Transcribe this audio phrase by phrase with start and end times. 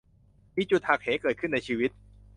[0.55, 1.91] มีจุดหักเหเกิดขึ้นในชีวิต